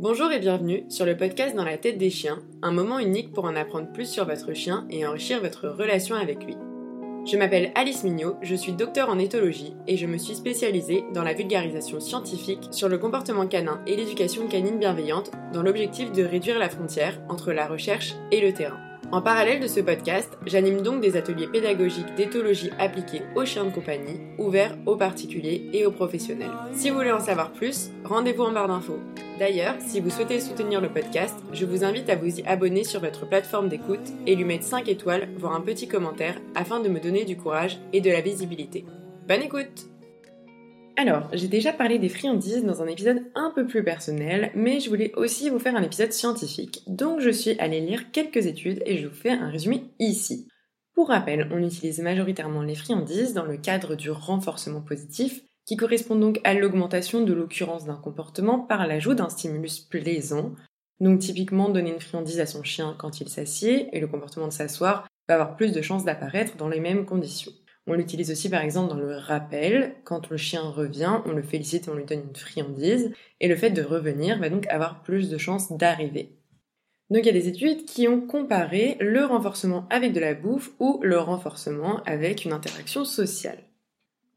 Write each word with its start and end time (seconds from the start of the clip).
Bonjour 0.00 0.30
et 0.30 0.38
bienvenue 0.38 0.84
sur 0.88 1.04
le 1.04 1.16
podcast 1.16 1.56
Dans 1.56 1.64
la 1.64 1.76
tête 1.76 1.98
des 1.98 2.08
chiens, 2.08 2.38
un 2.62 2.70
moment 2.70 3.00
unique 3.00 3.32
pour 3.32 3.46
en 3.46 3.56
apprendre 3.56 3.90
plus 3.92 4.08
sur 4.08 4.24
votre 4.26 4.52
chien 4.52 4.86
et 4.90 5.04
enrichir 5.04 5.40
votre 5.40 5.66
relation 5.66 6.14
avec 6.14 6.44
lui. 6.44 6.56
Je 7.26 7.36
m'appelle 7.36 7.72
Alice 7.74 8.04
Mignot, 8.04 8.36
je 8.40 8.54
suis 8.54 8.70
docteur 8.70 9.08
en 9.08 9.18
éthologie 9.18 9.74
et 9.88 9.96
je 9.96 10.06
me 10.06 10.16
suis 10.16 10.36
spécialisée 10.36 11.02
dans 11.14 11.24
la 11.24 11.34
vulgarisation 11.34 11.98
scientifique 11.98 12.68
sur 12.70 12.88
le 12.88 12.98
comportement 12.98 13.48
canin 13.48 13.82
et 13.88 13.96
l'éducation 13.96 14.46
canine 14.46 14.78
bienveillante 14.78 15.32
dans 15.52 15.64
l'objectif 15.64 16.12
de 16.12 16.22
réduire 16.22 16.60
la 16.60 16.70
frontière 16.70 17.20
entre 17.28 17.52
la 17.52 17.66
recherche 17.66 18.14
et 18.30 18.40
le 18.40 18.52
terrain. 18.52 18.87
En 19.10 19.22
parallèle 19.22 19.60
de 19.60 19.66
ce 19.66 19.80
podcast, 19.80 20.36
j'anime 20.44 20.82
donc 20.82 21.00
des 21.00 21.16
ateliers 21.16 21.46
pédagogiques 21.46 22.14
d'éthologie 22.14 22.68
appliqués 22.78 23.22
aux 23.36 23.46
chiens 23.46 23.64
de 23.64 23.70
compagnie, 23.70 24.20
ouverts 24.36 24.76
aux 24.84 24.96
particuliers 24.96 25.70
et 25.72 25.86
aux 25.86 25.90
professionnels. 25.90 26.50
Si 26.74 26.90
vous 26.90 26.96
voulez 26.96 27.10
en 27.10 27.18
savoir 27.18 27.50
plus, 27.52 27.90
rendez-vous 28.04 28.42
en 28.42 28.52
barre 28.52 28.68
d'infos. 28.68 28.98
D'ailleurs, 29.38 29.76
si 29.78 30.00
vous 30.00 30.10
souhaitez 30.10 30.40
soutenir 30.40 30.82
le 30.82 30.90
podcast, 30.90 31.34
je 31.54 31.64
vous 31.64 31.84
invite 31.84 32.10
à 32.10 32.16
vous 32.16 32.38
y 32.38 32.46
abonner 32.46 32.84
sur 32.84 33.00
votre 33.00 33.26
plateforme 33.26 33.70
d'écoute 33.70 34.12
et 34.26 34.36
lui 34.36 34.44
mettre 34.44 34.64
5 34.64 34.86
étoiles, 34.88 35.30
voire 35.38 35.54
un 35.54 35.62
petit 35.62 35.88
commentaire, 35.88 36.38
afin 36.54 36.80
de 36.80 36.90
me 36.90 37.00
donner 37.00 37.24
du 37.24 37.38
courage 37.38 37.78
et 37.94 38.02
de 38.02 38.10
la 38.10 38.20
visibilité. 38.20 38.84
Bonne 39.26 39.42
écoute 39.42 39.86
alors, 41.00 41.28
j'ai 41.32 41.46
déjà 41.46 41.72
parlé 41.72 42.00
des 42.00 42.08
friandises 42.08 42.64
dans 42.64 42.82
un 42.82 42.88
épisode 42.88 43.17
un 43.34 43.50
peu 43.54 43.66
plus 43.66 43.84
personnel, 43.84 44.50
mais 44.54 44.80
je 44.80 44.88
voulais 44.88 45.12
aussi 45.16 45.50
vous 45.50 45.58
faire 45.58 45.76
un 45.76 45.82
épisode 45.82 46.12
scientifique, 46.12 46.82
donc 46.86 47.20
je 47.20 47.30
suis 47.30 47.58
allée 47.58 47.80
lire 47.80 48.10
quelques 48.10 48.46
études 48.46 48.82
et 48.86 48.98
je 48.98 49.08
vous 49.08 49.14
fais 49.14 49.30
un 49.30 49.50
résumé 49.50 49.84
ici. 49.98 50.48
Pour 50.94 51.08
rappel, 51.08 51.48
on 51.52 51.62
utilise 51.62 52.00
majoritairement 52.00 52.62
les 52.62 52.74
friandises 52.74 53.32
dans 53.32 53.44
le 53.44 53.56
cadre 53.56 53.94
du 53.94 54.10
renforcement 54.10 54.80
positif, 54.80 55.42
qui 55.64 55.76
correspond 55.76 56.16
donc 56.16 56.40
à 56.44 56.54
l'augmentation 56.54 57.22
de 57.22 57.32
l'occurrence 57.32 57.84
d'un 57.84 57.96
comportement 57.96 58.58
par 58.58 58.86
l'ajout 58.86 59.14
d'un 59.14 59.28
stimulus 59.28 59.80
plaisant. 59.80 60.54
Donc 60.98 61.20
typiquement 61.20 61.68
donner 61.68 61.92
une 61.92 62.00
friandise 62.00 62.40
à 62.40 62.46
son 62.46 62.62
chien 62.64 62.96
quand 62.98 63.20
il 63.20 63.28
s'assied 63.28 63.88
et 63.92 64.00
le 64.00 64.08
comportement 64.08 64.48
de 64.48 64.52
s'asseoir 64.52 65.06
va 65.28 65.34
avoir 65.34 65.56
plus 65.56 65.72
de 65.72 65.82
chances 65.82 66.04
d'apparaître 66.04 66.56
dans 66.56 66.68
les 66.68 66.80
mêmes 66.80 67.04
conditions. 67.04 67.52
On 67.88 67.94
l'utilise 67.94 68.30
aussi 68.30 68.50
par 68.50 68.60
exemple 68.60 68.90
dans 68.90 69.00
le 69.00 69.16
rappel. 69.16 69.94
Quand 70.04 70.28
le 70.28 70.36
chien 70.36 70.60
revient, 70.60 71.22
on 71.24 71.32
le 71.32 71.42
félicite 71.42 71.88
et 71.88 71.90
on 71.90 71.94
lui 71.94 72.04
donne 72.04 72.24
une 72.28 72.36
friandise. 72.36 73.14
Et 73.40 73.48
le 73.48 73.56
fait 73.56 73.70
de 73.70 73.82
revenir 73.82 74.38
va 74.38 74.50
donc 74.50 74.66
avoir 74.66 75.02
plus 75.02 75.30
de 75.30 75.38
chances 75.38 75.72
d'arriver. 75.72 76.36
Donc 77.08 77.20
il 77.22 77.26
y 77.26 77.30
a 77.30 77.40
des 77.40 77.48
études 77.48 77.86
qui 77.86 78.06
ont 78.06 78.20
comparé 78.20 78.98
le 79.00 79.24
renforcement 79.24 79.86
avec 79.88 80.12
de 80.12 80.20
la 80.20 80.34
bouffe 80.34 80.70
ou 80.78 81.00
le 81.02 81.18
renforcement 81.18 82.02
avec 82.04 82.44
une 82.44 82.52
interaction 82.52 83.06
sociale. 83.06 83.58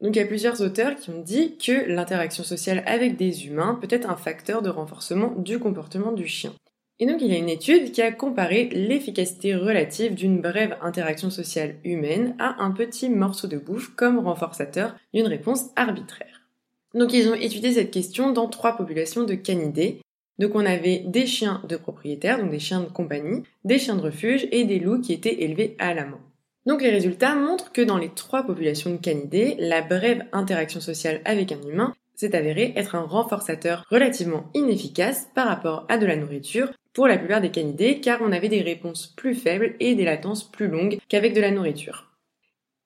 Donc 0.00 0.16
il 0.16 0.18
y 0.18 0.22
a 0.22 0.26
plusieurs 0.26 0.62
auteurs 0.62 0.96
qui 0.96 1.10
ont 1.10 1.20
dit 1.20 1.58
que 1.58 1.86
l'interaction 1.86 2.44
sociale 2.44 2.82
avec 2.86 3.16
des 3.16 3.46
humains 3.46 3.78
peut 3.80 3.88
être 3.90 4.08
un 4.08 4.16
facteur 4.16 4.62
de 4.62 4.70
renforcement 4.70 5.34
du 5.36 5.58
comportement 5.58 6.12
du 6.12 6.26
chien. 6.26 6.54
Et 6.98 7.06
donc 7.06 7.20
il 7.20 7.32
y 7.32 7.34
a 7.34 7.38
une 7.38 7.48
étude 7.48 7.92
qui 7.92 8.02
a 8.02 8.12
comparé 8.12 8.68
l'efficacité 8.72 9.54
relative 9.54 10.14
d'une 10.14 10.40
brève 10.40 10.76
interaction 10.82 11.30
sociale 11.30 11.76
humaine 11.84 12.36
à 12.38 12.62
un 12.62 12.70
petit 12.70 13.08
morceau 13.08 13.48
de 13.48 13.58
bouffe 13.58 13.94
comme 13.96 14.18
renforçateur 14.18 14.94
d'une 15.12 15.26
réponse 15.26 15.70
arbitraire. 15.74 16.42
Donc 16.94 17.12
ils 17.12 17.28
ont 17.28 17.34
étudié 17.34 17.72
cette 17.72 17.90
question 17.90 18.32
dans 18.32 18.48
trois 18.48 18.76
populations 18.76 19.24
de 19.24 19.34
canidés. 19.34 20.00
Donc 20.38 20.54
on 20.54 20.66
avait 20.66 21.04
des 21.06 21.26
chiens 21.26 21.62
de 21.68 21.76
propriétaires, 21.76 22.38
donc 22.38 22.50
des 22.50 22.58
chiens 22.58 22.80
de 22.80 22.88
compagnie, 22.88 23.42
des 23.64 23.78
chiens 23.78 23.96
de 23.96 24.02
refuge 24.02 24.46
et 24.50 24.64
des 24.64 24.78
loups 24.78 25.00
qui 25.00 25.12
étaient 25.12 25.42
élevés 25.42 25.76
à 25.78 25.94
la 25.94 26.04
main. 26.04 26.20
Donc 26.66 26.82
les 26.82 26.90
résultats 26.90 27.34
montrent 27.34 27.72
que 27.72 27.82
dans 27.82 27.98
les 27.98 28.10
trois 28.10 28.44
populations 28.44 28.92
de 28.92 28.98
canidés, 28.98 29.56
la 29.58 29.82
brève 29.82 30.24
interaction 30.32 30.80
sociale 30.80 31.20
avec 31.24 31.50
un 31.50 31.60
humain 31.62 31.94
s'est 32.14 32.36
avéré 32.36 32.72
être 32.76 32.94
un 32.94 33.02
renforçateur 33.02 33.84
relativement 33.90 34.48
inefficace 34.54 35.28
par 35.34 35.48
rapport 35.48 35.86
à 35.88 35.98
de 35.98 36.06
la 36.06 36.16
nourriture 36.16 36.70
pour 36.92 37.06
la 37.06 37.18
plupart 37.18 37.40
des 37.40 37.50
canidés 37.50 38.00
car 38.00 38.20
on 38.22 38.32
avait 38.32 38.48
des 38.48 38.62
réponses 38.62 39.06
plus 39.06 39.34
faibles 39.34 39.74
et 39.80 39.94
des 39.94 40.04
latences 40.04 40.44
plus 40.44 40.68
longues 40.68 40.98
qu'avec 41.08 41.34
de 41.34 41.40
la 41.40 41.50
nourriture. 41.50 42.12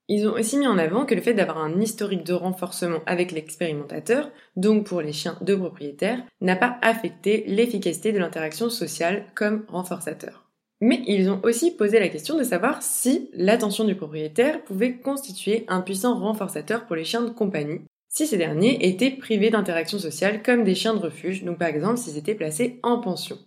Ils 0.09 0.29
ont 0.29 0.35
aussi 0.35 0.57
mis 0.57 0.69
en 0.69 0.79
avant 0.79 1.05
que 1.05 1.17
le 1.17 1.21
fait 1.21 1.35
d'avoir 1.35 1.59
un 1.59 1.81
historique 1.81 2.25
de 2.25 2.33
renforcement 2.33 3.01
avec 3.07 3.33
l'expérimentateur, 3.33 4.31
donc 4.55 4.87
pour 4.87 5.01
les 5.01 5.13
chiens 5.13 5.37
de 5.41 5.55
propriétaires, 5.57 6.23
n'a 6.41 6.55
pas 6.55 6.79
affecté 6.81 7.45
l'efficacité 7.49 8.13
de 8.13 8.19
l'interaction 8.19 8.71
sociale 8.71 9.25
comme 9.35 9.65
renforçateur. 9.67 10.45
Mais 10.81 11.03
ils 11.07 11.29
ont 11.29 11.41
aussi 11.43 11.73
posé 11.73 11.99
la 11.99 12.09
question 12.09 12.37
de 12.37 12.45
savoir 12.45 12.83
si 12.83 13.31
l'attention 13.33 13.85
du 13.85 13.97
propriétaire 13.97 14.63
pouvait 14.63 14.97
constituer 14.99 15.65
un 15.69 15.81
puissant 15.81 16.19
renforçateur 16.21 16.87
pour 16.87 16.95
les 16.95 17.05
chiens 17.05 17.23
de 17.23 17.31
compagnie, 17.31 17.81
si 18.09 18.29
ces 18.29 18.37
derniers 18.37 18.87
étaient 18.87 19.11
privés 19.11 19.51
d'interaction 19.51 19.99
sociale 19.99 20.43
comme 20.43 20.63
des 20.63 20.75
chiens 20.75 20.95
de 20.95 21.01
refuge, 21.01 21.43
donc 21.43 21.59
par 21.59 21.69
exemple 21.69 21.97
s'ils 21.97 22.19
étaient 22.19 22.35
placés 22.35 22.79
en 22.83 23.01
pension. 23.01 23.39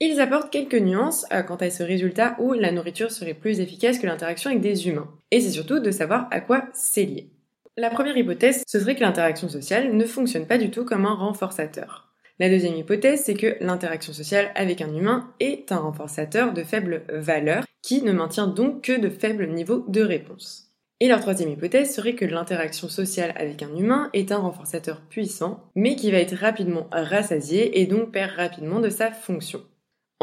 Ils 0.00 0.20
apportent 0.20 0.50
quelques 0.50 0.74
nuances 0.74 1.24
euh, 1.32 1.42
quant 1.42 1.56
à 1.56 1.70
ce 1.70 1.82
résultat 1.82 2.36
où 2.40 2.52
la 2.52 2.72
nourriture 2.72 3.12
serait 3.12 3.34
plus 3.34 3.60
efficace 3.60 3.98
que 3.98 4.06
l'interaction 4.06 4.50
avec 4.50 4.60
des 4.60 4.88
humains. 4.88 5.08
Et 5.30 5.40
c'est 5.40 5.50
surtout 5.50 5.78
de 5.78 5.90
savoir 5.90 6.26
à 6.32 6.40
quoi 6.40 6.64
c'est 6.72 7.04
lié. 7.04 7.30
La 7.76 7.90
première 7.90 8.16
hypothèse, 8.16 8.62
ce 8.66 8.80
serait 8.80 8.96
que 8.96 9.02
l'interaction 9.02 9.48
sociale 9.48 9.96
ne 9.96 10.04
fonctionne 10.04 10.46
pas 10.46 10.58
du 10.58 10.70
tout 10.70 10.84
comme 10.84 11.06
un 11.06 11.14
renforçateur. 11.14 12.12
La 12.40 12.48
deuxième 12.48 12.74
hypothèse, 12.74 13.22
c'est 13.24 13.34
que 13.34 13.56
l'interaction 13.60 14.12
sociale 14.12 14.50
avec 14.56 14.80
un 14.80 14.92
humain 14.92 15.32
est 15.38 15.70
un 15.70 15.78
renforçateur 15.78 16.52
de 16.52 16.64
faible 16.64 17.04
valeur 17.08 17.64
qui 17.80 18.02
ne 18.02 18.12
maintient 18.12 18.48
donc 18.48 18.82
que 18.82 19.00
de 19.00 19.08
faibles 19.08 19.46
niveaux 19.46 19.84
de 19.86 20.02
réponse. 20.02 20.72
Et 20.98 21.08
leur 21.08 21.20
troisième 21.20 21.50
hypothèse 21.50 21.94
serait 21.94 22.14
que 22.14 22.24
l'interaction 22.24 22.88
sociale 22.88 23.32
avec 23.36 23.62
un 23.62 23.76
humain 23.76 24.10
est 24.12 24.32
un 24.32 24.38
renforçateur 24.38 25.00
puissant, 25.02 25.70
mais 25.76 25.94
qui 25.94 26.10
va 26.10 26.18
être 26.18 26.36
rapidement 26.36 26.88
rassasié 26.90 27.80
et 27.80 27.86
donc 27.86 28.10
perd 28.10 28.32
rapidement 28.32 28.80
de 28.80 28.88
sa 28.88 29.12
fonction. 29.12 29.62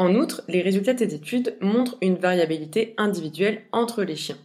En 0.02 0.16
outre, 0.16 0.42
les 0.48 0.64
résultats 0.64 0.96
de 0.96 0.98
cette 0.98 1.14
étude 1.14 1.56
montrent 1.62 2.00
une 2.02 2.16
variabilité 2.16 2.96
individuelle 2.98 3.62
entre 3.72 4.02
les 4.02 4.16
chiens. 4.16 4.40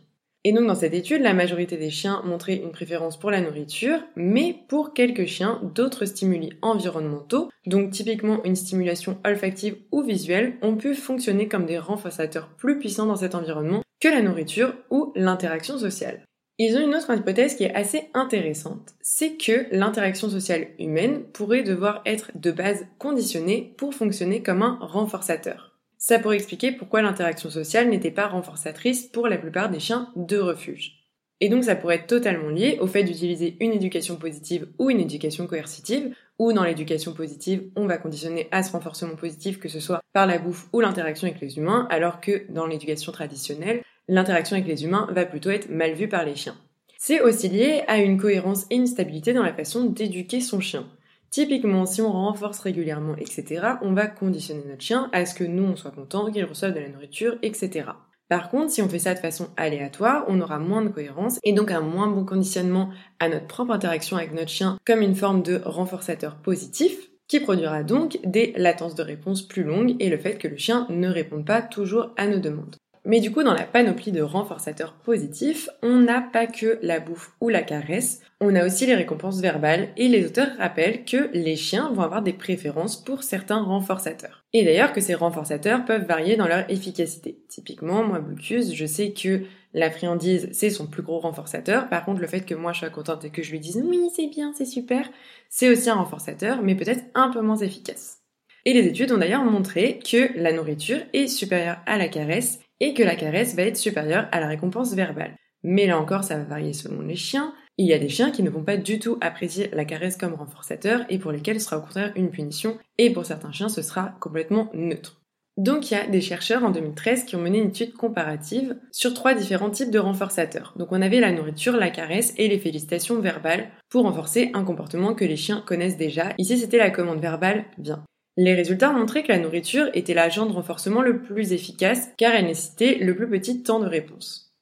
Et 0.45 0.53
donc 0.53 0.67
dans 0.67 0.75
cette 0.75 0.93
étude, 0.93 1.23
la 1.23 1.33
majorité 1.33 1.79
des 1.79 1.89
chiens 1.89 2.21
montraient 2.27 2.57
une 2.57 2.73
préférence 2.73 3.19
pour 3.19 3.31
la 3.31 3.41
nourriture, 3.41 4.01
mais 4.17 4.55
pour 4.69 4.93
quelques 4.93 5.25
chiens, 5.25 5.59
d'autres 5.75 6.05
stimuli 6.05 6.51
environnementaux, 6.61 7.49
donc 7.65 7.91
typiquement 7.91 8.45
une 8.45 8.55
stimulation 8.55 9.17
olfactive 9.25 9.79
ou 9.93 10.03
visuelle, 10.03 10.59
ont 10.61 10.77
pu 10.77 10.95
fonctionner 10.95 11.49
comme 11.49 11.65
des 11.65 11.79
renforçateurs 11.79 12.49
plus 12.59 12.79
puissants 12.79 13.07
dans 13.07 13.17
cet 13.17 13.35
environnement 13.35 13.81
que 13.99 14.09
la 14.09 14.21
nourriture 14.21 14.75
ou 14.91 15.11
l'interaction 15.17 15.79
sociale. 15.79 16.26
Ils 16.59 16.75
ont 16.79 16.81
une 16.81 16.95
autre 16.95 17.15
hypothèse 17.15 17.55
qui 17.55 17.65
est 17.65 17.75
assez 17.75 18.09
intéressante, 18.15 18.95
c'est 19.03 19.37
que 19.37 19.67
l'interaction 19.73 20.31
sociale 20.31 20.69
humaine 20.79 21.23
pourrait 21.35 21.63
devoir 21.63 22.01
être 22.07 22.31
de 22.35 22.51
base 22.51 22.87
conditionnée 22.99 23.75
pour 23.77 23.93
fonctionner 23.93 24.43
comme 24.43 24.63
un 24.63 24.79
renforçateur. 24.81 25.75
Ça 25.99 26.19
pourrait 26.19 26.37
expliquer 26.37 26.73
pourquoi 26.73 27.03
l'interaction 27.03 27.51
sociale 27.51 27.91
n'était 27.91 28.11
pas 28.11 28.27
renforçatrice 28.27 29.05
pour 29.05 29.29
la 29.29 29.37
plupart 29.37 29.69
des 29.69 29.81
chiens 29.81 30.11
de 30.17 30.39
refuge. 30.39 30.95
Et 31.43 31.51
donc 31.51 31.65
ça 31.65 31.77
pourrait 31.77 31.97
être 31.97 32.07
totalement 32.07 32.49
lié 32.49 32.79
au 32.81 32.87
fait 32.87 33.05
d'utiliser 33.05 33.59
une 33.61 33.73
éducation 33.73 34.17
positive 34.17 34.67
ou 34.79 34.89
une 34.89 35.01
éducation 35.01 35.47
coercitive, 35.47 36.15
ou 36.39 36.55
dans 36.55 36.65
l'éducation 36.65 37.13
positive, 37.13 37.65
on 37.77 37.87
va 37.87 37.99
conditionner 37.99 38.49
à 38.51 38.63
ce 38.63 38.73
renforcement 38.73 39.17
positif 39.17 39.59
que 39.59 39.69
ce 39.69 39.81
soit 39.81 40.01
par 40.15 40.27
la 40.27 40.39
bouffe 40.39 40.69
ou 40.73 40.81
l'interaction 40.81 41.29
avec 41.29 41.41
les 41.43 41.59
humains, 41.59 41.87
alors 41.91 42.23
que 42.23 42.51
dans 42.51 42.67
l'éducation 42.67 43.13
traditionnelle, 43.13 43.83
l'interaction 44.09 44.57
avec 44.57 44.69
les 44.69 44.85
humains 44.85 45.09
va 45.11 45.25
plutôt 45.25 45.51
être 45.51 45.71
mal 45.71 45.95
vue 45.95 46.09
par 46.09 46.25
les 46.25 46.37
chiens. 46.37 46.57
C'est 46.99 47.21
aussi 47.21 47.49
lié 47.49 47.85
à 47.89 47.99
une 47.99 48.19
cohérence 48.19 48.67
et 48.71 48.77
une 48.77 48.87
stabilité 48.87 49.33
dans 49.33 49.43
la 49.43 49.53
façon 49.53 49.85
d'éduquer 49.85 50.41
son 50.41 50.61
chien. 50.61 50.87
Typiquement, 51.31 51.87
si 51.87 52.01
on 52.01 52.13
renforce 52.13 52.61
régulièrement, 52.61 53.17
etc., 53.17 53.63
on 53.83 53.93
va 53.93 54.07
conditionner 54.07 54.63
notre 54.67 54.83
chien 54.83 55.11
à 55.13 55.27
ce 55.27 55.35
que 55.35 55.45
nous, 55.45 55.65
on 55.65 55.77
soit 55.77 55.91
content, 55.91 56.31
qu'il 56.31 56.45
reçoive 56.45 56.75
de 56.75 56.81
la 56.81 56.89
nourriture, 56.89 57.37
etc. 57.43 57.91
Par 58.29 58.49
contre, 58.49 58.73
si 58.73 58.83
on 58.83 58.89
fait 58.89 58.99
ça 58.99 59.15
de 59.15 59.21
façon 59.21 59.49
aléatoire, 59.57 60.25
on 60.29 60.41
aura 60.41 60.59
moins 60.59 60.83
de 60.83 60.89
cohérence 60.89 61.39
et 61.45 61.53
donc 61.53 61.71
un 61.71 61.81
moins 61.81 62.09
bon 62.09 62.25
conditionnement 62.25 62.91
à 63.21 63.29
notre 63.29 63.47
propre 63.47 63.73
interaction 63.73 64.17
avec 64.17 64.33
notre 64.33 64.49
chien 64.49 64.79
comme 64.85 65.01
une 65.01 65.15
forme 65.15 65.43
de 65.43 65.61
renforçateur 65.65 66.37
positif 66.37 67.11
qui 67.29 67.41
produira 67.41 67.83
donc 67.83 68.19
des 68.25 68.53
latences 68.57 68.95
de 68.95 69.03
réponse 69.03 69.43
plus 69.43 69.65
longues 69.65 69.97
et 70.01 70.09
le 70.09 70.19
fait 70.19 70.39
que 70.39 70.49
le 70.49 70.57
chien 70.57 70.87
ne 70.91 71.09
réponde 71.09 71.45
pas 71.45 71.63
toujours 71.63 72.11
à 72.17 72.27
nos 72.27 72.39
demandes. 72.39 72.77
Mais 73.07 73.21
du 73.21 73.31
coup, 73.31 73.45
dans 73.45 73.55
la 73.55 73.63
panoplie 73.63 74.11
de 74.11 74.21
renforçateurs 74.21 74.95
positifs, 74.95 75.69
on 75.81 76.01
n'a 76.01 76.21
pas 76.21 76.49
que 76.49 76.81
la 76.83 76.99
bouffe 76.99 77.31
ou 77.41 77.49
la 77.49 77.63
caresse, 77.63 78.21
on 78.41 78.57
a 78.57 78.67
aussi 78.67 78.85
les 78.85 78.97
récompenses 78.97 79.41
verbales 79.41 79.91
et 79.97 80.09
les 80.09 80.27
auteurs 80.27 80.57
rappellent 80.59 81.05
que 81.05 81.31
les 81.33 81.55
chiens 81.55 81.93
vont 81.93 82.03
avoir 82.03 82.23
des 82.23 82.33
préférences 82.33 82.97
pour 82.97 83.23
certains 83.23 83.63
renforçateurs. 83.63 84.43
Et 84.53 84.65
d'ailleurs 84.65 84.93
que 84.93 85.01
ces 85.01 85.15
renforçateurs 85.15 85.85
peuvent 85.85 86.05
varier 86.05 86.35
dans 86.35 86.49
leur 86.49 86.69
efficacité. 86.69 87.39
Typiquement, 87.49 88.03
moi, 88.03 88.19
Blucus, 88.19 88.75
je 88.75 88.87
sais 88.87 89.13
que 89.13 89.43
la 89.73 89.93
friandise, 89.93 90.49
c'est 90.51 90.71
son 90.71 90.89
plus 90.89 91.03
gros 91.03 91.21
renforçateur. 91.21 91.89
Par 91.89 92.05
contre, 92.05 92.21
le 92.21 92.27
fait 92.27 92.41
que 92.41 92.57
moi 92.57 92.73
je 92.73 92.81
sois 92.81 92.91
contente 92.91 93.25
et 93.25 93.31
que 93.31 93.43
je 93.43 93.53
lui 93.53 93.61
dise 93.61 93.81
oui, 93.85 94.11
c'est 94.17 94.27
bien, 94.27 94.53
c'est 94.57 94.65
super, 94.65 95.09
c'est 95.49 95.71
aussi 95.71 95.89
un 95.89 95.95
renforçateur, 95.95 96.61
mais 96.61 96.75
peut-être 96.75 97.05
un 97.15 97.29
peu 97.29 97.41
moins 97.41 97.59
efficace. 97.59 98.23
Et 98.65 98.73
les 98.73 98.89
études 98.89 99.13
ont 99.13 99.19
d'ailleurs 99.19 99.45
montré 99.45 100.01
que 100.01 100.37
la 100.37 100.53
nourriture 100.53 100.99
est 101.13 101.29
supérieure 101.29 101.79
à 101.87 101.99
la 101.99 102.09
caresse 102.09 102.59
et 102.81 102.95
que 102.95 103.03
la 103.03 103.17
caresse 103.17 103.55
va 103.55 103.63
être 103.63 103.77
supérieure 103.77 104.29
à 104.33 104.41
la 104.41 104.49
récompense 104.49 104.95
verbale. 104.95 105.37
Mais 105.63 105.87
là 105.87 105.99
encore, 105.99 106.25
ça 106.25 106.37
va 106.37 106.45
varier 106.45 106.73
selon 106.73 107.03
les 107.03 107.17
chiens. 107.17 107.53
Il 107.79 107.87
y 107.87 107.93
a 107.93 107.99
des 107.99 108.09
chiens 108.09 108.31
qui 108.31 108.43
ne 108.43 108.51
vont 108.51 108.65
pas 108.65 108.77
du 108.77 108.99
tout 108.99 109.19
apprécier 109.21 109.69
la 109.73 109.85
caresse 109.85 110.17
comme 110.17 110.35
renforçateur 110.35 111.05
et 111.09 111.19
pour 111.19 111.33
lesquels 111.33 111.61
ce 111.61 111.67
sera 111.67 111.79
au 111.79 111.83
contraire 111.83 112.13
une 112.17 112.31
punition 112.31 112.79
et 112.99 113.11
pour 113.11 113.27
certains 113.27 113.53
chiens 113.53 113.69
ce 113.69 113.83
sera 113.83 114.15
complètement 114.21 114.71
neutre. 114.73 115.21
Donc 115.57 115.91
il 115.91 115.95
y 115.95 115.97
a 115.97 116.07
des 116.07 116.21
chercheurs 116.21 116.65
en 116.65 116.71
2013 116.71 117.25
qui 117.25 117.35
ont 117.35 117.41
mené 117.41 117.59
une 117.59 117.71
étude 117.71 117.95
comparative 117.95 118.77
sur 118.93 119.15
trois 119.15 119.35
différents 119.35 119.71
types 119.71 119.91
de 119.91 119.99
renforçateurs. 119.99 120.75
Donc 120.77 120.93
on 120.93 121.01
avait 121.01 121.21
la 121.21 121.33
nourriture, 121.33 121.77
la 121.77 121.91
caresse 121.91 122.35
et 122.37 122.49
les 122.49 122.59
félicitations 122.59 123.21
verbales 123.21 123.71
pour 123.89 124.05
renforcer 124.05 124.51
un 124.53 124.65
comportement 124.65 125.15
que 125.15 125.25
les 125.25 125.37
chiens 125.37 125.63
connaissent 125.67 125.97
déjà. 125.97 126.35
Ici 126.39 126.59
c'était 126.59 126.79
la 126.79 126.91
commande 126.91 127.21
verbale 127.21 127.65
bien. 127.79 128.05
Les 128.39 128.55
résultats 128.55 128.91
ont 128.91 128.99
montré 128.99 129.23
que 129.23 129.33
la 129.33 129.39
nourriture 129.39 129.89
était 129.95 130.13
l'agent 130.13 130.45
de 130.45 130.53
renforcement 130.53 131.01
le 131.01 131.23
plus 131.23 131.53
efficace 131.53 132.11
car 132.19 132.35
elle 132.35 132.47
nécessitait 132.47 132.97
le 132.97 133.17
plus 133.17 133.29
petit 133.29 133.63
temps 133.63 133.81
de 133.81 133.87
réponse. 133.87 134.55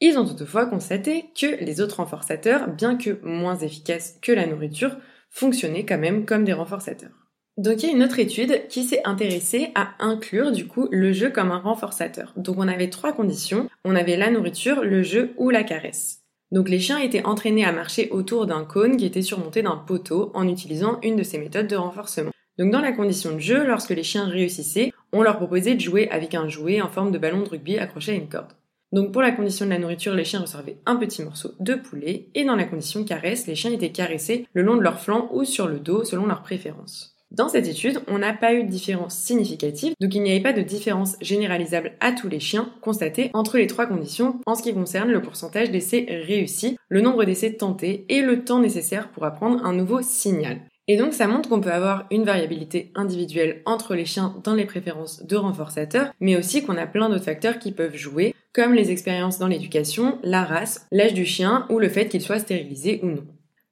Ils 0.00 0.18
ont 0.18 0.26
toutefois 0.26 0.66
constaté 0.66 1.26
que 1.40 1.62
les 1.64 1.80
autres 1.80 1.96
renforçateurs, 1.96 2.68
bien 2.68 2.96
que 2.96 3.20
moins 3.22 3.56
efficaces 3.56 4.18
que 4.20 4.32
la 4.32 4.46
nourriture, 4.46 4.96
fonctionnaient 5.30 5.86
quand 5.86 5.98
même 5.98 6.24
comme 6.24 6.44
des 6.44 6.52
renforçateurs. 6.52 7.10
Donc 7.56 7.82
il 7.82 7.88
y 7.88 7.92
a 7.92 7.96
une 7.96 8.02
autre 8.02 8.18
étude 8.18 8.66
qui 8.68 8.84
s'est 8.84 9.02
intéressée 9.04 9.70
à 9.74 9.90
inclure 9.98 10.52
du 10.52 10.66
coup 10.66 10.88
le 10.90 11.12
jeu 11.12 11.30
comme 11.30 11.50
un 11.50 11.58
renforçateur. 11.58 12.32
Donc 12.36 12.56
on 12.58 12.66
avait 12.66 12.90
trois 12.90 13.12
conditions. 13.12 13.68
On 13.84 13.94
avait 13.94 14.16
la 14.16 14.30
nourriture, 14.30 14.82
le 14.82 15.02
jeu 15.02 15.34
ou 15.36 15.50
la 15.50 15.62
caresse. 15.62 16.22
Donc 16.50 16.68
les 16.68 16.80
chiens 16.80 16.98
étaient 16.98 17.24
entraînés 17.24 17.64
à 17.64 17.72
marcher 17.72 18.08
autour 18.10 18.46
d'un 18.46 18.64
cône 18.64 18.96
qui 18.96 19.06
était 19.06 19.22
surmonté 19.22 19.62
d'un 19.62 19.76
poteau 19.76 20.32
en 20.34 20.48
utilisant 20.48 20.98
une 21.02 21.16
de 21.16 21.22
ces 21.22 21.38
méthodes 21.38 21.68
de 21.68 21.76
renforcement. 21.76 22.31
Donc 22.58 22.70
dans 22.70 22.80
la 22.80 22.92
condition 22.92 23.32
de 23.32 23.38
jeu, 23.38 23.66
lorsque 23.66 23.90
les 23.90 24.02
chiens 24.02 24.26
réussissaient, 24.26 24.92
on 25.12 25.22
leur 25.22 25.36
proposait 25.36 25.74
de 25.74 25.80
jouer 25.80 26.08
avec 26.10 26.34
un 26.34 26.48
jouet 26.48 26.82
en 26.82 26.88
forme 26.88 27.10
de 27.10 27.18
ballon 27.18 27.42
de 27.42 27.48
rugby 27.48 27.78
accroché 27.78 28.12
à 28.12 28.16
une 28.16 28.28
corde. 28.28 28.52
Donc 28.92 29.10
pour 29.10 29.22
la 29.22 29.32
condition 29.32 29.64
de 29.64 29.70
la 29.70 29.78
nourriture, 29.78 30.14
les 30.14 30.24
chiens 30.24 30.40
recevaient 30.40 30.76
un 30.84 30.96
petit 30.96 31.22
morceau 31.22 31.52
de 31.60 31.74
poulet, 31.74 32.28
et 32.34 32.44
dans 32.44 32.56
la 32.56 32.64
condition 32.64 33.04
caresse, 33.04 33.46
les 33.46 33.54
chiens 33.54 33.72
étaient 33.72 33.90
caressés 33.90 34.46
le 34.52 34.62
long 34.62 34.76
de 34.76 34.82
leur 34.82 35.00
flanc 35.00 35.30
ou 35.32 35.44
sur 35.44 35.66
le 35.66 35.78
dos 35.78 36.04
selon 36.04 36.26
leur 36.26 36.42
préférence. 36.42 37.16
Dans 37.30 37.48
cette 37.48 37.66
étude, 37.66 38.00
on 38.08 38.18
n'a 38.18 38.34
pas 38.34 38.52
eu 38.52 38.64
de 38.64 38.68
différence 38.68 39.14
significative, 39.14 39.94
donc 39.98 40.14
il 40.14 40.22
n'y 40.22 40.32
avait 40.32 40.42
pas 40.42 40.52
de 40.52 40.60
différence 40.60 41.16
généralisable 41.22 41.92
à 42.00 42.12
tous 42.12 42.28
les 42.28 42.40
chiens 42.40 42.70
constatée 42.82 43.30
entre 43.32 43.56
les 43.56 43.66
trois 43.66 43.86
conditions 43.86 44.38
en 44.44 44.54
ce 44.54 44.62
qui 44.62 44.74
concerne 44.74 45.10
le 45.10 45.22
pourcentage 45.22 45.70
d'essais 45.70 46.04
réussis, 46.26 46.76
le 46.90 47.00
nombre 47.00 47.24
d'essais 47.24 47.54
tentés 47.54 48.04
et 48.10 48.20
le 48.20 48.44
temps 48.44 48.60
nécessaire 48.60 49.10
pour 49.10 49.24
apprendre 49.24 49.64
un 49.64 49.72
nouveau 49.72 50.02
signal. 50.02 50.60
Et 50.92 50.98
donc 50.98 51.14
ça 51.14 51.26
montre 51.26 51.48
qu'on 51.48 51.62
peut 51.62 51.72
avoir 51.72 52.04
une 52.10 52.24
variabilité 52.24 52.92
individuelle 52.94 53.62
entre 53.64 53.94
les 53.94 54.04
chiens 54.04 54.36
dans 54.44 54.52
les 54.52 54.66
préférences 54.66 55.24
de 55.24 55.36
renforçateurs, 55.36 56.12
mais 56.20 56.36
aussi 56.36 56.62
qu'on 56.62 56.76
a 56.76 56.86
plein 56.86 57.08
d'autres 57.08 57.24
facteurs 57.24 57.58
qui 57.58 57.72
peuvent 57.72 57.96
jouer, 57.96 58.34
comme 58.52 58.74
les 58.74 58.90
expériences 58.90 59.38
dans 59.38 59.46
l'éducation, 59.46 60.18
la 60.22 60.44
race, 60.44 60.86
l'âge 60.92 61.14
du 61.14 61.24
chien 61.24 61.64
ou 61.70 61.78
le 61.78 61.88
fait 61.88 62.10
qu'il 62.10 62.20
soit 62.20 62.40
stérilisé 62.40 63.00
ou 63.02 63.06
non. 63.06 63.24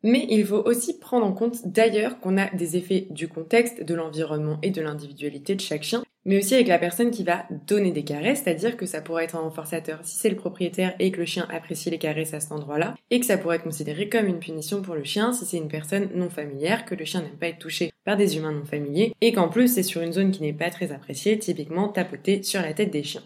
Mais 0.02 0.26
il 0.30 0.46
faut 0.46 0.62
aussi 0.64 0.98
prendre 0.98 1.26
en 1.26 1.34
compte 1.34 1.58
d'ailleurs 1.66 2.20
qu'on 2.20 2.38
a 2.38 2.48
des 2.54 2.78
effets 2.78 3.06
du 3.10 3.28
contexte, 3.28 3.84
de 3.84 3.94
l'environnement 3.94 4.58
et 4.62 4.70
de 4.70 4.80
l'individualité 4.80 5.54
de 5.54 5.60
chaque 5.60 5.82
chien, 5.82 6.02
mais 6.24 6.38
aussi 6.38 6.54
avec 6.54 6.68
la 6.68 6.78
personne 6.78 7.10
qui 7.10 7.24
va 7.24 7.46
donner 7.66 7.92
des 7.92 8.04
caresses, 8.04 8.42
c'est-à-dire 8.42 8.76
que 8.76 8.86
ça 8.86 9.00
pourrait 9.00 9.24
être 9.24 9.36
un 9.36 9.40
renforçateur 9.40 10.00
si 10.02 10.16
c'est 10.16 10.30
le 10.30 10.36
propriétaire 10.36 10.94
et 10.98 11.10
que 11.10 11.20
le 11.20 11.26
chien 11.26 11.46
apprécie 11.50 11.90
les 11.90 11.98
caresses 11.98 12.34
à 12.34 12.40
cet 12.40 12.52
endroit-là, 12.52 12.94
et 13.10 13.20
que 13.20 13.26
ça 13.26 13.38
pourrait 13.38 13.56
être 13.56 13.64
considéré 13.64 14.08
comme 14.08 14.26
une 14.26 14.38
punition 14.38 14.82
pour 14.82 14.94
le 14.94 15.04
chien 15.04 15.32
si 15.32 15.46
c'est 15.46 15.56
une 15.56 15.68
personne 15.68 16.10
non 16.14 16.30
familière, 16.30 16.84
que 16.84 16.94
le 16.94 17.04
chien 17.04 17.22
n'aime 17.22 17.38
pas 17.38 17.48
être 17.48 17.58
touché 17.58 17.92
par 18.04 18.16
des 18.16 18.36
humains 18.36 18.52
non 18.52 18.64
familiers, 18.64 19.14
et 19.20 19.32
qu'en 19.32 19.48
plus 19.48 19.72
c'est 19.72 19.82
sur 19.82 20.02
une 20.02 20.12
zone 20.12 20.30
qui 20.30 20.42
n'est 20.42 20.52
pas 20.52 20.70
très 20.70 20.92
appréciée, 20.92 21.38
typiquement 21.38 21.88
tapoter 21.88 22.42
sur 22.42 22.60
la 22.62 22.74
tête 22.74 22.90
des 22.90 23.02
chiens. 23.02 23.22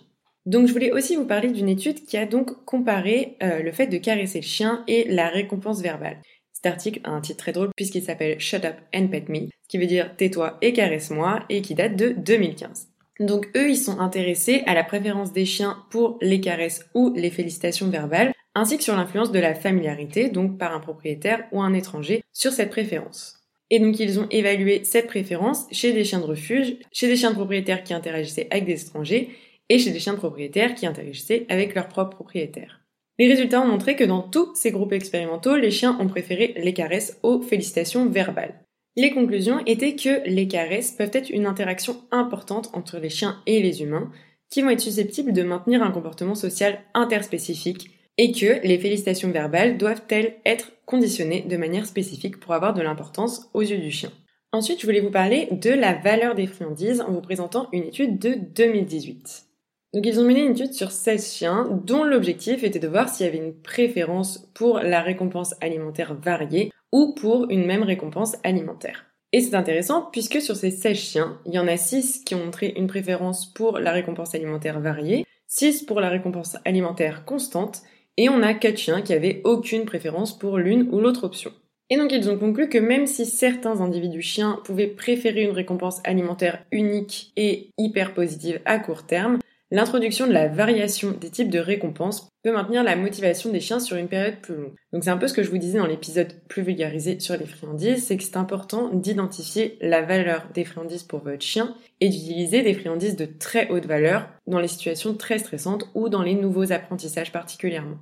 Donc 0.46 0.66
je 0.66 0.72
voulais 0.74 0.92
aussi 0.92 1.16
vous 1.16 1.24
parler 1.24 1.50
d'une 1.50 1.70
étude 1.70 2.04
qui 2.04 2.18
a 2.18 2.26
donc 2.26 2.64
comparé 2.66 3.36
euh, 3.42 3.62
le 3.62 3.72
fait 3.72 3.86
de 3.86 3.96
caresser 3.96 4.40
le 4.40 4.46
chien 4.46 4.84
et 4.86 5.04
la 5.08 5.28
récompense 5.28 5.80
verbale. 5.80 6.18
Cet 6.64 6.72
article 6.72 7.00
a 7.04 7.10
un 7.10 7.20
titre 7.20 7.40
très 7.40 7.52
drôle 7.52 7.68
puisqu'il 7.76 8.02
s'appelle 8.02 8.40
Shut 8.40 8.64
Up 8.64 8.76
and 8.94 9.08
Pet 9.08 9.28
Me, 9.28 9.48
ce 9.48 9.68
qui 9.68 9.76
veut 9.76 9.84
dire 9.84 10.16
tais-toi 10.16 10.56
et 10.62 10.72
caresse-moi 10.72 11.44
et 11.50 11.60
qui 11.60 11.74
date 11.74 11.94
de 11.94 12.14
2015. 12.16 12.88
Donc 13.20 13.50
eux, 13.54 13.68
ils 13.68 13.76
sont 13.76 14.00
intéressés 14.00 14.62
à 14.64 14.72
la 14.72 14.82
préférence 14.82 15.34
des 15.34 15.44
chiens 15.44 15.84
pour 15.90 16.16
les 16.22 16.40
caresses 16.40 16.86
ou 16.94 17.12
les 17.14 17.28
félicitations 17.28 17.90
verbales, 17.90 18.32
ainsi 18.54 18.78
que 18.78 18.82
sur 18.82 18.96
l'influence 18.96 19.30
de 19.30 19.38
la 19.40 19.54
familiarité, 19.54 20.30
donc 20.30 20.56
par 20.56 20.74
un 20.74 20.80
propriétaire 20.80 21.44
ou 21.52 21.60
un 21.60 21.74
étranger, 21.74 22.22
sur 22.32 22.50
cette 22.50 22.70
préférence. 22.70 23.40
Et 23.68 23.78
donc 23.78 24.00
ils 24.00 24.18
ont 24.18 24.28
évalué 24.30 24.84
cette 24.84 25.08
préférence 25.08 25.66
chez 25.70 25.92
des 25.92 26.04
chiens 26.04 26.20
de 26.20 26.24
refuge, 26.24 26.76
chez 26.92 27.08
des 27.08 27.16
chiens 27.16 27.32
de 27.32 27.36
propriétaires 27.36 27.84
qui 27.84 27.92
interagissaient 27.92 28.48
avec 28.50 28.64
des 28.64 28.80
étrangers, 28.80 29.28
et 29.68 29.78
chez 29.78 29.90
des 29.90 30.00
chiens 30.00 30.14
de 30.14 30.18
propriétaires 30.18 30.74
qui 30.74 30.86
interagissaient 30.86 31.44
avec 31.50 31.74
leur 31.74 31.88
propre 31.88 32.16
propriétaire. 32.16 32.83
Les 33.18 33.28
résultats 33.28 33.60
ont 33.60 33.68
montré 33.68 33.94
que 33.94 34.04
dans 34.04 34.22
tous 34.22 34.54
ces 34.54 34.72
groupes 34.72 34.92
expérimentaux, 34.92 35.56
les 35.56 35.70
chiens 35.70 35.96
ont 36.00 36.08
préféré 36.08 36.54
les 36.56 36.74
caresses 36.74 37.18
aux 37.22 37.40
félicitations 37.40 38.06
verbales. 38.06 38.60
Les 38.96 39.10
conclusions 39.10 39.60
étaient 39.66 39.94
que 39.94 40.28
les 40.28 40.48
caresses 40.48 40.92
peuvent 40.92 41.10
être 41.12 41.30
une 41.30 41.46
interaction 41.46 42.02
importante 42.10 42.70
entre 42.74 42.98
les 42.98 43.10
chiens 43.10 43.40
et 43.46 43.62
les 43.62 43.82
humains, 43.82 44.10
qui 44.50 44.62
vont 44.62 44.70
être 44.70 44.80
susceptibles 44.80 45.32
de 45.32 45.42
maintenir 45.42 45.82
un 45.82 45.90
comportement 45.90 46.34
social 46.34 46.78
interspécifique, 46.94 47.90
et 48.18 48.32
que 48.32 48.64
les 48.64 48.78
félicitations 48.78 49.30
verbales 49.30 49.76
doivent-elles 49.76 50.36
être 50.44 50.72
conditionnées 50.86 51.42
de 51.42 51.56
manière 51.56 51.86
spécifique 51.86 52.38
pour 52.38 52.54
avoir 52.54 52.74
de 52.74 52.82
l'importance 52.82 53.48
aux 53.54 53.62
yeux 53.62 53.78
du 53.78 53.90
chien. 53.90 54.12
Ensuite, 54.52 54.80
je 54.80 54.86
voulais 54.86 55.00
vous 55.00 55.10
parler 55.10 55.48
de 55.50 55.70
la 55.70 55.94
valeur 55.94 56.36
des 56.36 56.46
friandises 56.46 57.00
en 57.00 57.10
vous 57.10 57.20
présentant 57.20 57.68
une 57.72 57.82
étude 57.82 58.18
de 58.20 58.34
2018. 58.34 59.46
Donc 59.94 60.06
ils 60.06 60.18
ont 60.18 60.24
mené 60.24 60.42
une 60.42 60.50
étude 60.50 60.72
sur 60.72 60.90
16 60.90 61.34
chiens 61.34 61.68
dont 61.70 62.02
l'objectif 62.02 62.64
était 62.64 62.80
de 62.80 62.88
voir 62.88 63.08
s'il 63.08 63.26
y 63.26 63.28
avait 63.28 63.38
une 63.38 63.54
préférence 63.54 64.50
pour 64.52 64.80
la 64.80 65.00
récompense 65.00 65.54
alimentaire 65.60 66.16
variée 66.16 66.72
ou 66.90 67.14
pour 67.14 67.48
une 67.48 67.64
même 67.64 67.84
récompense 67.84 68.34
alimentaire. 68.42 69.06
Et 69.30 69.40
c'est 69.40 69.54
intéressant 69.54 70.08
puisque 70.10 70.42
sur 70.42 70.56
ces 70.56 70.72
16 70.72 70.96
chiens, 70.96 71.38
il 71.46 71.54
y 71.54 71.60
en 71.60 71.68
a 71.68 71.76
6 71.76 72.24
qui 72.24 72.34
ont 72.34 72.44
montré 72.44 72.74
une 72.76 72.88
préférence 72.88 73.46
pour 73.52 73.78
la 73.78 73.92
récompense 73.92 74.34
alimentaire 74.34 74.80
variée, 74.80 75.26
6 75.46 75.84
pour 75.84 76.00
la 76.00 76.08
récompense 76.08 76.56
alimentaire 76.64 77.24
constante, 77.24 77.82
et 78.16 78.28
on 78.28 78.42
a 78.42 78.52
4 78.52 78.76
chiens 78.76 79.02
qui 79.02 79.12
avaient 79.12 79.42
aucune 79.44 79.84
préférence 79.84 80.36
pour 80.36 80.58
l'une 80.58 80.88
ou 80.90 80.98
l'autre 80.98 81.22
option. 81.22 81.52
Et 81.88 81.96
donc 81.96 82.10
ils 82.10 82.28
ont 82.28 82.38
conclu 82.38 82.68
que 82.68 82.78
même 82.78 83.06
si 83.06 83.26
certains 83.26 83.80
individus 83.80 84.22
chiens 84.22 84.60
pouvaient 84.64 84.88
préférer 84.88 85.44
une 85.44 85.50
récompense 85.50 86.00
alimentaire 86.02 86.64
unique 86.72 87.32
et 87.36 87.70
hyper 87.78 88.12
positive 88.12 88.60
à 88.64 88.80
court 88.80 89.06
terme, 89.06 89.38
L'introduction 89.70 90.26
de 90.26 90.32
la 90.32 90.46
variation 90.46 91.12
des 91.12 91.30
types 91.30 91.50
de 91.50 91.58
récompenses 91.58 92.28
peut 92.42 92.52
maintenir 92.52 92.84
la 92.84 92.96
motivation 92.96 93.50
des 93.50 93.60
chiens 93.60 93.80
sur 93.80 93.96
une 93.96 94.08
période 94.08 94.36
plus 94.40 94.54
longue. 94.54 94.74
Donc 94.92 95.04
c'est 95.04 95.10
un 95.10 95.16
peu 95.16 95.26
ce 95.26 95.32
que 95.32 95.42
je 95.42 95.50
vous 95.50 95.58
disais 95.58 95.78
dans 95.78 95.86
l'épisode 95.86 96.34
plus 96.48 96.62
vulgarisé 96.62 97.18
sur 97.18 97.36
les 97.36 97.46
friandises, 97.46 98.06
c'est 98.06 98.16
que 98.16 98.22
c'est 98.22 98.36
important 98.36 98.90
d'identifier 98.90 99.78
la 99.80 100.02
valeur 100.02 100.46
des 100.54 100.64
friandises 100.64 101.02
pour 101.02 101.20
votre 101.20 101.42
chien 101.42 101.74
et 102.00 102.10
d'utiliser 102.10 102.62
des 102.62 102.74
friandises 102.74 103.16
de 103.16 103.24
très 103.24 103.68
haute 103.70 103.86
valeur 103.86 104.28
dans 104.46 104.60
les 104.60 104.68
situations 104.68 105.14
très 105.14 105.38
stressantes 105.38 105.88
ou 105.94 106.08
dans 106.08 106.22
les 106.22 106.34
nouveaux 106.34 106.70
apprentissages 106.70 107.32
particulièrement. 107.32 107.98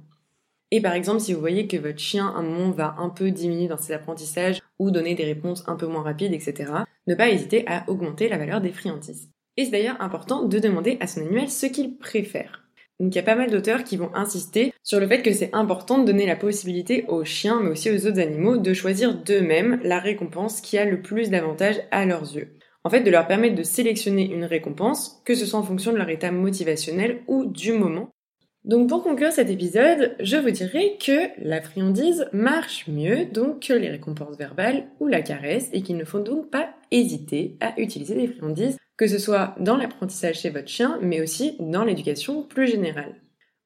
Et 0.72 0.80
par 0.80 0.94
exemple, 0.94 1.20
si 1.20 1.34
vous 1.34 1.40
voyez 1.40 1.68
que 1.68 1.76
votre 1.76 1.98
chien, 1.98 2.28
à 2.28 2.38
un 2.38 2.42
moment, 2.42 2.70
va 2.70 2.96
un 2.98 3.10
peu 3.10 3.30
diminuer 3.30 3.68
dans 3.68 3.76
ses 3.76 3.92
apprentissages 3.92 4.60
ou 4.78 4.90
donner 4.90 5.14
des 5.14 5.24
réponses 5.24 5.62
un 5.66 5.76
peu 5.76 5.86
moins 5.86 6.02
rapides, 6.02 6.32
etc., 6.32 6.72
ne 7.06 7.14
pas 7.14 7.28
hésiter 7.28 7.64
à 7.66 7.84
augmenter 7.88 8.28
la 8.28 8.38
valeur 8.38 8.62
des 8.62 8.72
friandises. 8.72 9.28
D'ailleurs 9.70 10.00
important 10.00 10.42
de 10.42 10.58
demander 10.58 10.96
à 11.00 11.06
son 11.06 11.20
animal 11.20 11.48
ce 11.48 11.66
qu'il 11.66 11.96
préfère. 11.96 12.62
Donc 13.00 13.14
il 13.14 13.16
y 13.16 13.20
a 13.20 13.24
pas 13.24 13.34
mal 13.34 13.50
d'auteurs 13.50 13.84
qui 13.84 13.96
vont 13.96 14.14
insister 14.14 14.72
sur 14.82 15.00
le 15.00 15.08
fait 15.08 15.22
que 15.22 15.32
c'est 15.32 15.50
important 15.52 15.98
de 15.98 16.04
donner 16.04 16.26
la 16.26 16.36
possibilité 16.36 17.04
aux 17.08 17.24
chiens, 17.24 17.60
mais 17.60 17.70
aussi 17.70 17.90
aux 17.90 18.06
autres 18.06 18.20
animaux, 18.20 18.58
de 18.58 18.74
choisir 18.74 19.14
d'eux-mêmes 19.14 19.80
la 19.82 19.98
récompense 19.98 20.60
qui 20.60 20.78
a 20.78 20.84
le 20.84 21.02
plus 21.02 21.30
d'avantages 21.30 21.80
à 21.90 22.06
leurs 22.06 22.34
yeux. 22.34 22.54
En 22.84 22.90
fait, 22.90 23.00
de 23.00 23.10
leur 23.10 23.26
permettre 23.26 23.54
de 23.54 23.62
sélectionner 23.62 24.32
une 24.32 24.44
récompense, 24.44 25.20
que 25.24 25.34
ce 25.34 25.46
soit 25.46 25.58
en 25.58 25.64
fonction 25.64 25.92
de 25.92 25.98
leur 25.98 26.08
état 26.10 26.30
motivationnel 26.30 27.22
ou 27.26 27.44
du 27.44 27.72
moment. 27.72 28.10
Donc 28.64 28.88
pour 28.88 29.02
conclure 29.02 29.32
cet 29.32 29.50
épisode, 29.50 30.14
je 30.20 30.36
vous 30.36 30.52
dirais 30.52 30.96
que 31.04 31.30
la 31.38 31.60
friandise 31.60 32.28
marche 32.32 32.86
mieux 32.86 33.24
donc 33.24 33.66
que 33.66 33.72
les 33.72 33.88
récompenses 33.88 34.36
verbales 34.36 34.86
ou 35.00 35.08
la 35.08 35.22
caresse 35.22 35.68
et 35.72 35.82
qu'il 35.82 35.96
ne 35.96 36.04
faut 36.04 36.20
donc 36.20 36.50
pas 36.50 36.72
hésiter 36.92 37.56
à 37.60 37.74
utiliser 37.80 38.14
des 38.14 38.28
friandises 38.28 38.78
que 39.02 39.08
ce 39.08 39.18
soit 39.18 39.56
dans 39.58 39.76
l'apprentissage 39.76 40.38
chez 40.38 40.50
votre 40.50 40.68
chien, 40.68 40.96
mais 41.02 41.20
aussi 41.20 41.56
dans 41.58 41.82
l'éducation 41.82 42.44
plus 42.44 42.68
générale. 42.68 43.16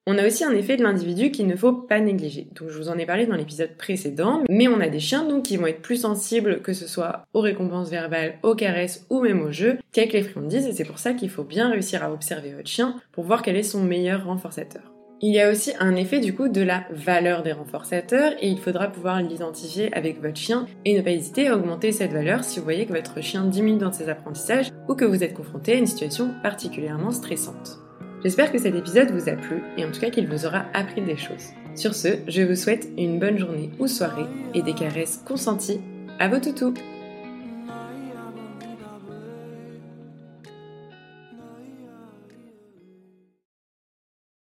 On 0.07 0.17
a 0.17 0.25
aussi 0.25 0.43
un 0.43 0.53
effet 0.53 0.77
de 0.77 0.81
l'individu 0.81 1.29
qu'il 1.29 1.45
ne 1.45 1.55
faut 1.55 1.73
pas 1.73 1.99
négliger. 1.99 2.47
Donc 2.55 2.69
je 2.69 2.77
vous 2.79 2.89
en 2.89 2.97
ai 2.97 3.05
parlé 3.05 3.27
dans 3.27 3.35
l'épisode 3.35 3.77
précédent, 3.77 4.41
mais 4.49 4.67
on 4.67 4.79
a 4.79 4.89
des 4.89 4.99
chiens 4.99 5.25
donc 5.25 5.43
qui 5.43 5.57
vont 5.57 5.67
être 5.67 5.83
plus 5.83 6.01
sensibles 6.01 6.63
que 6.63 6.73
ce 6.73 6.87
soit 6.87 7.27
aux 7.35 7.41
récompenses 7.41 7.91
verbales, 7.91 8.39
aux 8.41 8.55
caresses 8.55 9.05
ou 9.11 9.21
même 9.21 9.41
au 9.41 9.51
jeu 9.51 9.77
qu'avec 9.91 10.13
les 10.13 10.23
friandises 10.23 10.65
et 10.65 10.71
c'est 10.71 10.85
pour 10.85 10.97
ça 10.97 11.13
qu'il 11.13 11.29
faut 11.29 11.43
bien 11.43 11.69
réussir 11.69 12.03
à 12.03 12.11
observer 12.11 12.53
votre 12.53 12.67
chien 12.67 12.95
pour 13.11 13.23
voir 13.23 13.43
quel 13.43 13.57
est 13.57 13.61
son 13.61 13.83
meilleur 13.83 14.25
renforçateur. 14.25 14.96
Il 15.19 15.33
y 15.33 15.39
a 15.39 15.49
aussi 15.49 15.71
un 15.79 15.95
effet 15.95 16.19
du 16.19 16.35
coup 16.35 16.47
de 16.47 16.61
la 16.61 16.83
valeur 16.91 17.41
des 17.41 17.51
renforçateurs 17.51 18.33
et 18.39 18.49
il 18.49 18.59
faudra 18.59 18.87
pouvoir 18.87 19.19
l'identifier 19.19 19.91
avec 19.95 20.21
votre 20.21 20.37
chien 20.37 20.67
et 20.85 20.95
ne 20.95 21.01
pas 21.01 21.09
hésiter 21.09 21.47
à 21.47 21.55
augmenter 21.55 21.91
cette 21.91 22.11
valeur 22.11 22.43
si 22.43 22.59
vous 22.59 22.65
voyez 22.65 22.85
que 22.85 22.93
votre 22.93 23.19
chien 23.21 23.43
diminue 23.45 23.79
dans 23.79 23.91
ses 23.91 24.09
apprentissages 24.09 24.71
ou 24.87 24.93
que 24.93 25.05
vous 25.05 25.23
êtes 25.23 25.33
confronté 25.33 25.73
à 25.73 25.77
une 25.77 25.87
situation 25.87 26.35
particulièrement 26.43 27.09
stressante. 27.09 27.79
J'espère 28.23 28.51
que 28.51 28.59
cet 28.59 28.75
épisode 28.75 29.09
vous 29.09 29.27
a 29.27 29.33
plu 29.33 29.63
et 29.75 29.85
en 29.85 29.91
tout 29.91 30.01
cas 30.01 30.11
qu'il 30.11 30.27
vous 30.27 30.45
aura 30.45 30.65
appris 30.75 31.01
des 31.01 31.17
choses. 31.17 31.49
Sur 31.73 31.95
ce, 31.95 32.09
je 32.27 32.43
vous 32.43 32.55
souhaite 32.55 32.87
une 32.95 33.17
bonne 33.17 33.39
journée 33.39 33.71
ou 33.79 33.87
soirée 33.87 34.27
et 34.53 34.61
des 34.61 34.73
caresses 34.73 35.23
consenties 35.25 35.81
à 36.19 36.27
vos 36.27 36.39
toutous 36.39 36.75